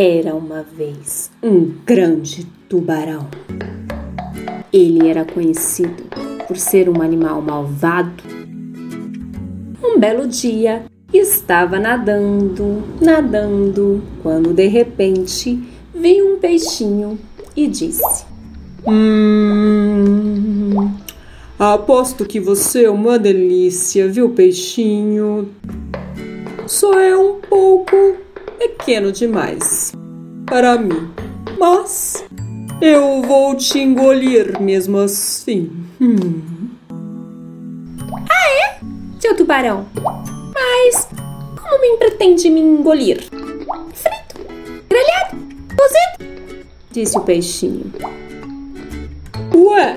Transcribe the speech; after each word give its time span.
Era 0.00 0.32
uma 0.32 0.62
vez 0.62 1.28
um 1.42 1.72
grande 1.84 2.46
tubarão. 2.68 3.26
Ele 4.72 5.08
era 5.08 5.24
conhecido 5.24 6.04
por 6.46 6.56
ser 6.56 6.88
um 6.88 7.02
animal 7.02 7.42
malvado. 7.42 8.22
Um 9.82 9.98
belo 9.98 10.28
dia, 10.28 10.84
estava 11.12 11.80
nadando, 11.80 12.84
nadando, 13.00 14.00
quando 14.22 14.54
de 14.54 14.68
repente 14.68 15.60
veio 15.92 16.32
um 16.32 16.38
peixinho 16.38 17.18
e 17.56 17.66
disse: 17.66 18.24
Hum. 18.86 20.92
Aposto 21.58 22.24
que 22.24 22.38
você 22.38 22.84
é 22.84 22.90
uma 22.90 23.18
delícia, 23.18 24.06
viu, 24.06 24.30
peixinho? 24.30 25.48
Só 26.68 27.00
é 27.00 27.16
um 27.16 27.40
pouco 27.40 28.27
pequeno 28.58 29.12
demais 29.12 29.92
para 30.46 30.76
mim, 30.76 31.10
mas 31.58 32.24
eu 32.80 33.22
vou 33.22 33.54
te 33.54 33.78
engolir 33.78 34.60
mesmo 34.60 34.98
assim. 34.98 35.70
Hum. 36.00 36.68
Ah, 38.30 38.50
é? 38.50 38.80
Seu 39.20 39.36
tubarão. 39.36 39.86
Mas 39.94 41.08
como 41.60 41.80
me 41.80 41.96
pretende 41.98 42.50
me 42.50 42.60
engolir? 42.60 43.22
Frito, 43.92 44.40
grelhado, 44.88 45.36
cozido? 45.76 46.66
Disse 46.90 47.18
o 47.18 47.20
peixinho. 47.20 47.92
Ué? 49.54 49.96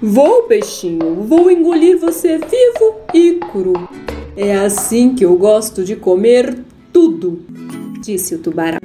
Vou, 0.00 0.44
peixinho, 0.44 1.22
vou 1.22 1.50
engolir 1.50 1.98
você 1.98 2.38
vivo 2.38 3.00
e 3.12 3.40
cru. 3.50 3.88
É 4.40 4.54
assim 4.54 5.16
que 5.16 5.24
eu 5.24 5.34
gosto 5.34 5.82
de 5.82 5.96
comer 5.96 6.56
tudo, 6.92 7.44
disse 8.00 8.36
o 8.36 8.38
tubarão. 8.38 8.78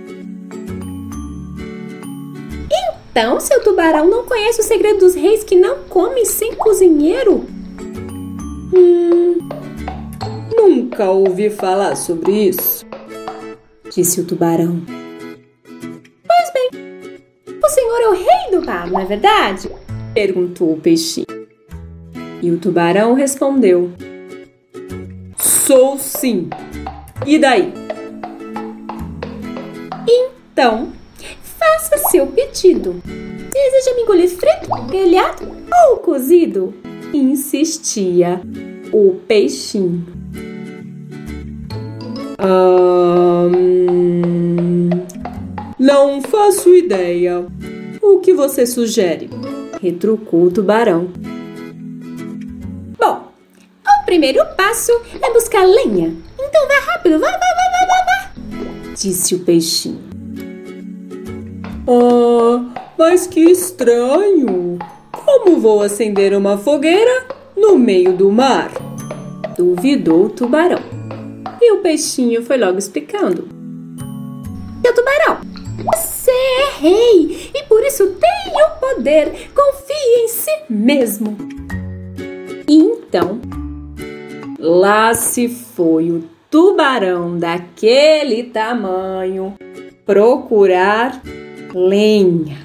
Então, 3.11 3.39
seu 3.39 3.63
tubarão 3.63 4.09
não 4.09 4.25
conhece 4.25 4.61
o 4.61 4.63
segredo 4.63 5.01
dos 5.01 5.13
reis 5.13 5.43
que 5.43 5.55
não 5.55 5.83
comem 5.83 6.25
sem 6.25 6.55
cozinheiro? 6.55 7.45
Hum, 8.75 9.47
nunca 10.57 11.11
ouvi 11.11 11.51
falar 11.51 11.97
sobre 11.97 12.47
isso, 12.47 12.83
disse 13.95 14.21
o 14.21 14.25
tubarão. 14.25 14.81
Pois 16.27 16.51
bem, 16.51 17.59
o 17.63 17.69
senhor 17.69 18.01
é 18.01 18.07
o 18.07 18.13
rei 18.13 18.59
do 18.59 18.65
mar, 18.65 18.89
não 18.89 18.99
é 18.99 19.05
verdade? 19.05 19.69
perguntou 20.15 20.73
o 20.73 20.81
peixinho. 20.81 21.27
E 22.41 22.49
o 22.49 22.57
tubarão 22.57 23.13
respondeu: 23.13 23.91
Sou 25.65 25.97
sim. 25.97 26.49
E 27.25 27.39
daí? 27.39 27.73
Então, 30.05 30.91
faça 31.41 31.97
seu 32.09 32.27
pedido. 32.27 33.01
Deseja 33.05 33.95
me 33.95 34.01
engolir 34.01 34.29
frito, 34.29 34.67
grelhado 34.89 35.49
ou 35.87 35.97
cozido? 35.97 36.73
Insistia 37.13 38.41
o 38.91 39.15
peixinho. 39.25 40.05
Hum, 42.43 44.89
não 45.79 46.21
faço 46.23 46.75
ideia. 46.75 47.45
O 48.01 48.19
que 48.19 48.33
você 48.33 48.65
sugere? 48.65 49.29
Retrucou 49.81 50.43
o 50.43 50.51
tubarão. 50.51 51.07
Primeiro 54.13 54.45
passo 54.55 54.91
é 55.19 55.33
buscar 55.33 55.65
lenha. 55.65 56.15
Então 56.39 56.67
vá 56.67 56.91
rápido, 56.91 57.17
vá, 57.17 57.31
vá, 57.31 57.33
vá, 57.33 57.71
vá, 57.71 57.85
vá, 57.87 58.05
vá. 58.05 58.93
Disse 58.93 59.33
o 59.33 59.39
peixinho. 59.39 59.99
Ah, 61.87 62.91
mas 62.95 63.25
que 63.25 63.39
estranho! 63.39 64.77
Como 65.11 65.59
vou 65.59 65.81
acender 65.81 66.35
uma 66.35 66.59
fogueira 66.59 67.25
no 67.57 67.75
meio 67.75 68.13
do 68.13 68.31
mar? 68.31 68.69
Duvidou 69.57 70.25
o 70.25 70.29
tubarão. 70.29 70.83
E 71.59 71.71
o 71.71 71.81
peixinho 71.81 72.45
foi 72.45 72.59
logo 72.59 72.77
explicando. 72.77 73.49
Seu 74.85 74.93
tubarão, 74.93 75.39
você 75.91 76.29
é 76.29 76.81
rei 76.81 77.49
e 77.55 77.63
por 77.63 77.83
isso 77.83 78.05
tem 78.05 78.53
o 78.63 78.79
poder. 78.79 79.49
Confie 79.55 80.23
em 80.23 80.27
si 80.27 80.51
mesmo. 80.69 81.35
E 82.69 82.77
então, 82.77 83.41
lá 84.63 85.13
se 85.13 85.49
foi 85.49 86.09
o 86.09 86.23
tubarão 86.49 87.37
daquele 87.37 88.43
tamanho 88.43 89.55
procurar 90.05 91.21
lenha 91.73 92.57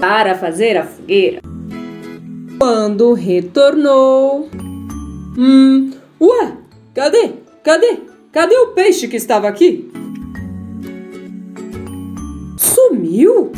para 0.00 0.34
fazer 0.34 0.76
a 0.76 0.84
fogueira. 0.84 1.40
Quando 2.58 3.12
retornou. 3.12 4.48
Hum, 5.38 5.92
ué, 6.20 6.52
cadê? 6.92 7.30
Cadê? 7.62 7.98
Cadê 8.32 8.56
o 8.56 8.68
peixe 8.68 9.06
que 9.06 9.16
estava 9.16 9.46
aqui? 9.46 9.88
Sumiu? 12.58 13.52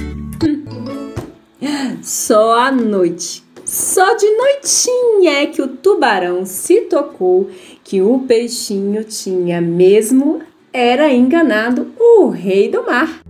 Só 2.02 2.58
à 2.58 2.70
noite, 2.70 3.44
só 3.68 4.14
de 4.14 4.26
noitinha 4.30 5.42
é 5.42 5.46
que 5.46 5.60
o 5.60 5.68
tubarão 5.68 6.46
se 6.46 6.80
tocou 6.82 7.50
que 7.84 8.00
o 8.00 8.20
peixinho 8.20 9.04
tinha 9.04 9.60
mesmo 9.60 10.40
era 10.72 11.12
enganado 11.12 11.92
o 12.00 12.28
rei 12.30 12.70
do 12.70 12.82
mar. 12.86 13.20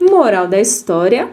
Moral 0.00 0.48
da 0.48 0.60
história: 0.60 1.30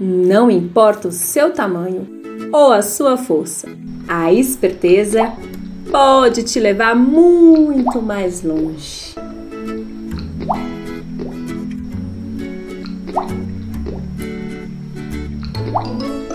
não 0.00 0.50
importa 0.50 1.08
o 1.08 1.12
seu 1.12 1.52
tamanho 1.52 2.08
ou 2.50 2.72
a 2.72 2.80
sua 2.80 3.18
força, 3.18 3.68
a 4.08 4.32
esperteza 4.32 5.30
pode 5.90 6.42
te 6.42 6.58
levar 6.58 6.96
muito 6.96 8.00
mais 8.00 8.42
longe. 8.42 9.14
음. 15.76 16.33